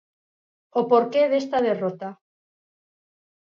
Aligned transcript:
O 0.79 0.81
porqué 0.91 1.23
desta 1.31 1.57
derrota. 1.67 2.09